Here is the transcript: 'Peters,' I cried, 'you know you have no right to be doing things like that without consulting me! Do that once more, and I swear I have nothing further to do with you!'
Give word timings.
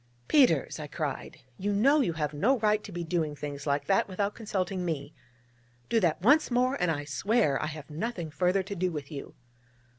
'Peters,' 0.27 0.79
I 0.79 0.87
cried, 0.87 1.41
'you 1.59 1.71
know 1.73 2.01
you 2.01 2.13
have 2.13 2.33
no 2.33 2.57
right 2.57 2.83
to 2.83 2.91
be 2.91 3.03
doing 3.03 3.35
things 3.35 3.67
like 3.67 3.85
that 3.85 4.07
without 4.07 4.33
consulting 4.33 4.83
me! 4.83 5.13
Do 5.89 5.99
that 5.99 6.23
once 6.23 6.49
more, 6.49 6.73
and 6.81 6.89
I 6.89 7.05
swear 7.05 7.61
I 7.61 7.67
have 7.67 7.91
nothing 7.91 8.31
further 8.31 8.63
to 8.63 8.75
do 8.75 8.91
with 8.91 9.11
you!' 9.11 9.35